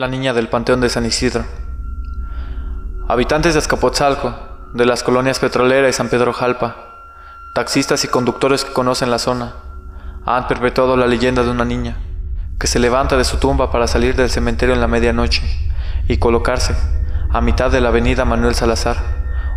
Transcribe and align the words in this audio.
La 0.00 0.08
niña 0.08 0.32
del 0.32 0.48
Panteón 0.48 0.80
de 0.80 0.88
San 0.88 1.04
Isidro. 1.04 1.44
Habitantes 3.06 3.52
de 3.52 3.58
Azcapotzalco, 3.58 4.34
de 4.72 4.86
las 4.86 5.02
colonias 5.02 5.38
Petrolera 5.40 5.90
y 5.90 5.92
San 5.92 6.08
Pedro 6.08 6.32
Jalpa, 6.32 6.74
taxistas 7.54 8.02
y 8.04 8.08
conductores 8.08 8.64
que 8.64 8.72
conocen 8.72 9.10
la 9.10 9.18
zona, 9.18 9.56
han 10.24 10.48
perpetuado 10.48 10.96
la 10.96 11.06
leyenda 11.06 11.42
de 11.42 11.50
una 11.50 11.66
niña 11.66 11.98
que 12.58 12.66
se 12.66 12.78
levanta 12.78 13.18
de 13.18 13.24
su 13.24 13.36
tumba 13.36 13.70
para 13.70 13.86
salir 13.86 14.16
del 14.16 14.30
cementerio 14.30 14.74
en 14.74 14.80
la 14.80 14.88
medianoche 14.88 15.42
y 16.08 16.16
colocarse 16.16 16.74
a 17.28 17.42
mitad 17.42 17.70
de 17.70 17.82
la 17.82 17.90
avenida 17.90 18.24
Manuel 18.24 18.54
Salazar, 18.54 18.96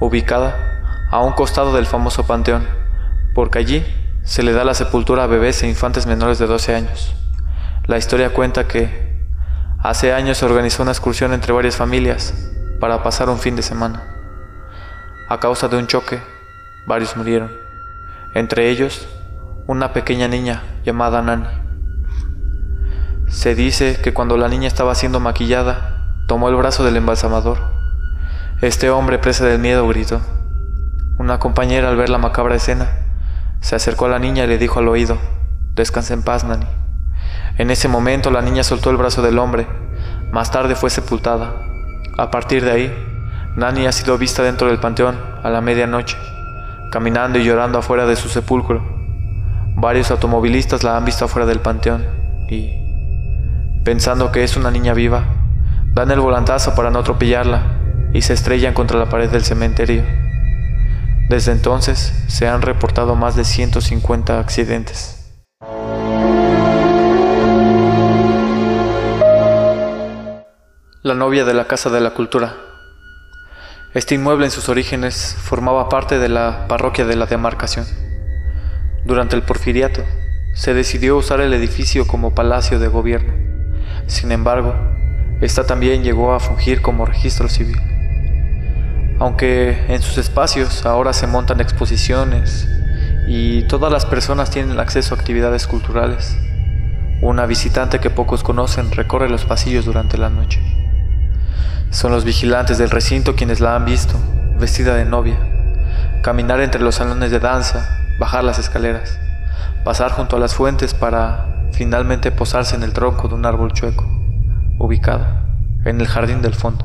ubicada 0.00 1.08
a 1.10 1.20
un 1.20 1.32
costado 1.32 1.74
del 1.74 1.86
famoso 1.86 2.26
panteón, 2.26 2.68
porque 3.34 3.60
allí 3.60 3.86
se 4.22 4.42
le 4.42 4.52
da 4.52 4.64
la 4.64 4.74
sepultura 4.74 5.24
a 5.24 5.28
bebés 5.28 5.62
e 5.62 5.66
infantes 5.66 6.06
menores 6.06 6.38
de 6.38 6.46
12 6.46 6.74
años. 6.74 7.14
La 7.86 7.96
historia 7.96 8.34
cuenta 8.34 8.68
que 8.68 9.05
Hace 9.86 10.12
años 10.12 10.38
se 10.38 10.44
organizó 10.44 10.82
una 10.82 10.90
excursión 10.90 11.32
entre 11.32 11.52
varias 11.52 11.76
familias 11.76 12.34
para 12.80 13.04
pasar 13.04 13.30
un 13.30 13.38
fin 13.38 13.54
de 13.54 13.62
semana. 13.62 14.02
A 15.28 15.38
causa 15.38 15.68
de 15.68 15.76
un 15.76 15.86
choque, 15.86 16.20
varios 16.88 17.16
murieron, 17.16 17.52
entre 18.34 18.68
ellos 18.68 19.06
una 19.68 19.92
pequeña 19.92 20.26
niña 20.26 20.64
llamada 20.84 21.22
Nani. 21.22 21.46
Se 23.28 23.54
dice 23.54 24.00
que 24.02 24.12
cuando 24.12 24.36
la 24.36 24.48
niña 24.48 24.66
estaba 24.66 24.92
siendo 24.96 25.20
maquillada, 25.20 26.16
tomó 26.26 26.48
el 26.48 26.56
brazo 26.56 26.82
del 26.82 26.96
embalsamador. 26.96 27.58
Este 28.62 28.90
hombre, 28.90 29.20
presa 29.20 29.46
del 29.46 29.60
miedo, 29.60 29.86
gritó. 29.86 30.20
Una 31.16 31.38
compañera, 31.38 31.90
al 31.90 31.96
ver 31.96 32.08
la 32.08 32.18
macabra 32.18 32.56
escena, 32.56 32.90
se 33.60 33.76
acercó 33.76 34.06
a 34.06 34.08
la 34.08 34.18
niña 34.18 34.46
y 34.46 34.48
le 34.48 34.58
dijo 34.58 34.80
al 34.80 34.88
oído, 34.88 35.16
Descansa 35.76 36.12
en 36.12 36.24
paz, 36.24 36.42
Nani. 36.42 36.66
En 37.58 37.70
ese 37.70 37.88
momento 37.88 38.30
la 38.30 38.42
niña 38.42 38.62
soltó 38.62 38.90
el 38.90 38.96
brazo 38.96 39.22
del 39.22 39.38
hombre. 39.38 39.66
Más 40.30 40.50
tarde 40.50 40.74
fue 40.74 40.90
sepultada. 40.90 41.54
A 42.18 42.30
partir 42.30 42.64
de 42.64 42.70
ahí, 42.70 43.06
Nani 43.56 43.86
ha 43.86 43.92
sido 43.92 44.18
vista 44.18 44.42
dentro 44.42 44.68
del 44.68 44.78
panteón 44.78 45.16
a 45.42 45.48
la 45.48 45.62
medianoche, 45.62 46.18
caminando 46.90 47.38
y 47.38 47.44
llorando 47.44 47.78
afuera 47.78 48.06
de 48.06 48.16
su 48.16 48.28
sepulcro. 48.28 48.82
Varios 49.74 50.10
automovilistas 50.10 50.84
la 50.84 50.96
han 50.96 51.04
visto 51.06 51.24
afuera 51.24 51.46
del 51.46 51.60
panteón 51.60 52.04
y, 52.48 52.70
pensando 53.84 54.32
que 54.32 54.44
es 54.44 54.56
una 54.56 54.70
niña 54.70 54.92
viva, 54.92 55.24
dan 55.94 56.10
el 56.10 56.20
volantazo 56.20 56.74
para 56.74 56.90
no 56.90 56.98
atropellarla 56.98 57.62
y 58.12 58.22
se 58.22 58.34
estrellan 58.34 58.74
contra 58.74 58.98
la 58.98 59.08
pared 59.08 59.30
del 59.30 59.44
cementerio. 59.44 60.04
Desde 61.28 61.52
entonces 61.52 62.24
se 62.28 62.46
han 62.46 62.62
reportado 62.62 63.16
más 63.16 63.36
de 63.36 63.44
150 63.44 64.38
accidentes. 64.38 65.25
La 71.06 71.14
novia 71.14 71.44
de 71.44 71.54
la 71.54 71.68
Casa 71.68 71.88
de 71.88 72.00
la 72.00 72.14
Cultura. 72.14 72.56
Este 73.94 74.16
inmueble 74.16 74.46
en 74.46 74.50
sus 74.50 74.68
orígenes 74.68 75.36
formaba 75.40 75.88
parte 75.88 76.18
de 76.18 76.28
la 76.28 76.66
parroquia 76.66 77.06
de 77.06 77.14
la 77.14 77.26
demarcación. 77.26 77.86
Durante 79.04 79.36
el 79.36 79.42
porfiriato, 79.42 80.02
se 80.56 80.74
decidió 80.74 81.16
usar 81.16 81.40
el 81.40 81.54
edificio 81.54 82.08
como 82.08 82.34
palacio 82.34 82.80
de 82.80 82.88
gobierno. 82.88 83.34
Sin 84.08 84.32
embargo, 84.32 84.74
esta 85.40 85.64
también 85.64 86.02
llegó 86.02 86.34
a 86.34 86.40
fungir 86.40 86.82
como 86.82 87.06
registro 87.06 87.48
civil. 87.48 87.78
Aunque 89.20 89.84
en 89.86 90.02
sus 90.02 90.18
espacios 90.18 90.86
ahora 90.86 91.12
se 91.12 91.28
montan 91.28 91.60
exposiciones 91.60 92.66
y 93.28 93.62
todas 93.68 93.92
las 93.92 94.06
personas 94.06 94.50
tienen 94.50 94.80
acceso 94.80 95.14
a 95.14 95.18
actividades 95.18 95.68
culturales, 95.68 96.36
una 97.22 97.46
visitante 97.46 98.00
que 98.00 98.10
pocos 98.10 98.42
conocen 98.42 98.90
recorre 98.90 99.30
los 99.30 99.44
pasillos 99.44 99.84
durante 99.84 100.18
la 100.18 100.30
noche. 100.30 100.75
Son 101.90 102.12
los 102.12 102.24
vigilantes 102.24 102.78
del 102.78 102.90
recinto 102.90 103.36
quienes 103.36 103.60
la 103.60 103.76
han 103.76 103.84
visto, 103.84 104.14
vestida 104.58 104.94
de 104.94 105.04
novia, 105.04 105.38
caminar 106.22 106.60
entre 106.60 106.82
los 106.82 106.96
salones 106.96 107.30
de 107.30 107.40
danza, 107.40 107.88
bajar 108.18 108.44
las 108.44 108.58
escaleras, 108.58 109.18
pasar 109.84 110.12
junto 110.12 110.36
a 110.36 110.40
las 110.40 110.54
fuentes 110.54 110.94
para 110.94 111.68
finalmente 111.72 112.30
posarse 112.30 112.74
en 112.74 112.82
el 112.82 112.92
tronco 112.92 113.28
de 113.28 113.34
un 113.34 113.46
árbol 113.46 113.72
chueco, 113.72 114.04
ubicado 114.78 115.24
en 115.84 116.00
el 116.00 116.08
jardín 116.08 116.42
del 116.42 116.54
fondo. 116.54 116.84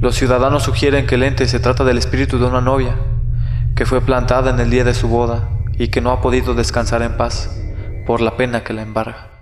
Los 0.00 0.14
ciudadanos 0.14 0.62
sugieren 0.62 1.06
que 1.06 1.16
el 1.16 1.24
ente 1.24 1.46
se 1.48 1.58
trata 1.58 1.84
del 1.84 1.98
espíritu 1.98 2.38
de 2.38 2.46
una 2.46 2.60
novia 2.60 2.94
que 3.74 3.86
fue 3.86 4.00
plantada 4.00 4.50
en 4.50 4.60
el 4.60 4.70
día 4.70 4.84
de 4.84 4.94
su 4.94 5.08
boda 5.08 5.48
y 5.72 5.88
que 5.88 6.00
no 6.00 6.12
ha 6.12 6.20
podido 6.20 6.54
descansar 6.54 7.02
en 7.02 7.16
paz 7.16 7.50
por 8.06 8.20
la 8.20 8.36
pena 8.36 8.62
que 8.62 8.72
la 8.72 8.82
embarga. 8.82 9.37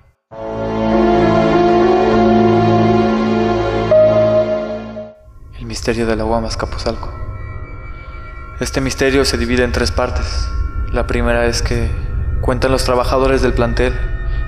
Misterio 5.87 6.09
de 6.09 6.17
la 6.17 6.25
Guamas 6.25 6.57
Capuzalco. 6.57 7.15
Este 8.59 8.81
misterio 8.81 9.25
se 9.25 9.39
divide 9.39 9.63
en 9.63 9.71
tres 9.71 9.93
partes. 9.93 10.49
La 10.91 11.07
primera 11.07 11.47
es 11.47 11.63
que 11.63 11.89
cuentan 12.41 12.73
los 12.73 12.83
trabajadores 12.83 13.41
del 13.41 13.53
plantel 13.53 13.95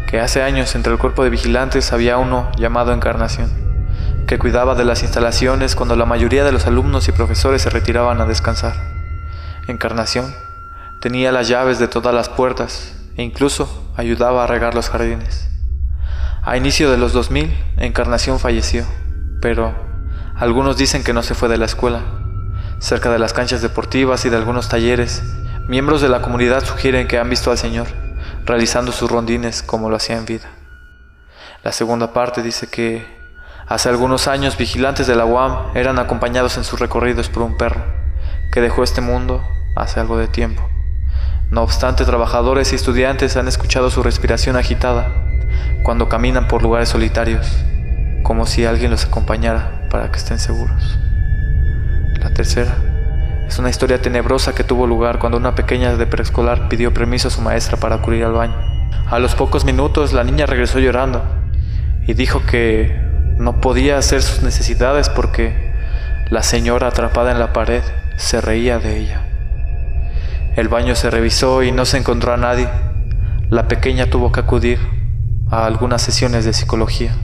que 0.09 0.19
hace 0.19 0.43
años 0.43 0.75
entre 0.75 0.93
el 0.93 0.99
cuerpo 0.99 1.23
de 1.23 1.31
vigilantes 1.31 1.93
había 1.93 2.17
uno 2.17 2.51
llamado 2.59 2.93
Encarnación, 2.93 3.53
que 4.27 4.41
cuidaba 4.41 4.75
de 4.75 4.85
las 4.85 5.05
instalaciones 5.05 5.77
cuando 5.77 5.95
la 5.95 6.07
mayoría 6.07 6.43
de 6.43 6.51
los 6.51 6.67
alumnos 6.67 7.07
y 7.07 7.13
profesores 7.13 7.63
se 7.63 7.71
retiraban 7.71 8.21
a 8.21 8.27
descansar. 8.27 8.75
Encarnación 9.69 10.35
tenía 11.01 11.31
las 11.31 11.47
llaves 11.47 11.79
de 11.79 11.87
todas 11.87 12.13
las 12.13 12.29
puertas 12.29 12.97
e 13.17 13.23
incluso 13.23 13.93
ayudaba 13.97 14.43
a 14.43 14.49
regar 14.49 14.75
los 14.75 14.91
jardines. 14.91 15.49
A 16.43 16.57
inicio 16.57 16.91
de 16.91 16.97
los 16.97 17.13
2000, 17.13 17.57
Encarnación 17.77 18.41
falleció, 18.41 18.85
pero 19.41 19.88
algunos 20.39 20.77
dicen 20.77 21.03
que 21.03 21.13
no 21.13 21.25
se 21.25 21.35
fue 21.35 21.49
de 21.49 21.59
la 21.59 21.65
escuela. 21.65 22.01
Cerca 22.79 23.11
de 23.11 23.19
las 23.19 23.33
canchas 23.33 23.61
deportivas 23.61 24.25
y 24.25 24.31
de 24.31 24.37
algunos 24.37 24.69
talleres, 24.69 25.23
miembros 25.67 26.01
de 26.01 26.09
la 26.09 26.23
comunidad 26.23 26.65
sugieren 26.65 27.09
que 27.09 27.19
han 27.19 27.29
visto 27.29 27.51
al 27.51 27.59
Señor 27.59 27.89
realizando 28.49 28.93
sus 28.93 29.11
rondines 29.11 29.63
como 29.63 29.91
lo 29.91 29.97
hacía 29.97 30.17
en 30.17 30.25
vida. 30.25 30.49
La 31.63 31.73
segunda 31.73 32.13
parte 32.13 32.43
dice 32.43 32.69
que 32.69 33.05
hace 33.67 33.89
algunos 33.89 34.27
años 34.29 34.57
vigilantes 34.57 35.07
de 35.07 35.17
la 35.17 35.27
UAM 35.27 35.77
eran 35.77 35.99
acompañados 35.99 36.57
en 36.57 36.65
sus 36.65 36.81
recorridos 36.81 37.29
por 37.29 37.43
un 37.43 37.59
perro 37.59 37.83
que 38.53 38.61
dejó 38.61 38.83
este 38.83 39.01
mundo 39.01 39.43
hace 39.77 40.01
algo 40.01 40.17
de 40.17 40.29
tiempo. 40.29 40.67
No 41.51 41.63
obstante, 41.63 42.05
trabajadores 42.05 42.73
y 42.73 42.77
estudiantes 42.77 43.37
han 43.37 43.49
escuchado 43.49 43.91
su 43.91 44.03
respiración 44.03 44.57
agitada 44.57 45.09
cuando 45.83 46.09
caminan 46.09 46.49
por 46.49 46.63
lugares 46.63 46.89
solitarios, 46.89 47.47
como 48.23 48.47
si 48.47 48.65
alguien 48.65 48.91
los 48.91 49.05
acompañara 49.05 49.78
para 49.89 50.11
que 50.11 50.19
estén 50.19 50.39
seguros. 50.39 50.99
La 52.21 52.31
tercera 52.31 52.77
es 53.47 53.59
una 53.59 53.71
historia 53.71 54.01
tenebrosa 54.03 54.55
que 54.55 54.65
tuvo 54.65 54.87
lugar 54.87 55.19
cuando 55.19 55.39
una 55.39 55.55
pequeña 55.55 55.97
de 55.97 56.07
preescolar 56.07 56.69
pidió 56.69 56.93
permiso 56.93 57.29
a 57.29 57.31
su 57.31 57.41
maestra 57.41 57.79
para 57.79 57.97
acudir 57.97 58.25
al 58.25 58.33
baño. 58.33 58.57
A 59.11 59.19
los 59.19 59.35
pocos 59.35 59.65
minutos 59.65 60.13
la 60.13 60.23
niña 60.25 60.47
regresó 60.47 60.79
llorando 60.79 61.23
y 62.07 62.15
dijo 62.15 62.43
que 62.45 62.95
no 63.39 63.61
podía 63.61 63.97
hacer 63.97 64.23
sus 64.23 64.43
necesidades 64.43 65.09
porque 65.09 65.73
la 66.31 66.43
señora 66.43 66.89
atrapada 66.89 67.33
en 67.33 67.39
la 67.39 67.53
pared 67.53 67.83
se 68.17 68.41
reía 68.41 68.79
de 68.79 68.99
ella. 68.99 69.23
El 70.57 70.69
baño 70.69 70.95
se 70.95 71.09
revisó 71.09 71.63
y 71.63 71.73
no 71.73 71.85
se 71.87 71.99
encontró 71.99 72.35
a 72.35 72.37
nadie. 72.37 72.69
La 73.49 73.69
pequeña 73.69 74.11
tuvo 74.11 74.33
que 74.33 74.41
acudir 74.41 74.79
a 75.51 75.65
algunas 75.65 76.03
sesiones 76.03 76.45
de 76.45 76.53
psicología. 76.53 77.15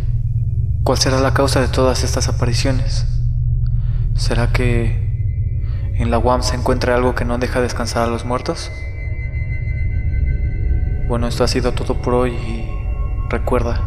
¿Cuál 0.84 0.98
será 0.98 1.18
la 1.18 1.32
causa 1.32 1.62
de 1.62 1.68
todas 1.68 2.04
estas 2.04 2.28
apariciones? 2.28 3.06
¿Será 4.16 4.52
que 4.52 5.94
en 5.94 6.10
la 6.10 6.18
UAM 6.18 6.42
se 6.42 6.56
encuentra 6.56 6.94
algo 6.94 7.14
que 7.14 7.24
no 7.24 7.38
deja 7.38 7.62
descansar 7.62 8.02
a 8.02 8.10
los 8.10 8.26
muertos? 8.26 8.70
Bueno, 11.08 11.26
esto 11.26 11.42
ha 11.42 11.48
sido 11.48 11.72
todo 11.72 12.02
por 12.02 12.12
hoy 12.12 12.32
y 12.32 12.68
recuerda, 13.30 13.80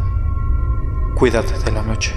cuídate 1.14 1.56
de 1.64 1.70
la 1.70 1.82
noche. 1.82 2.12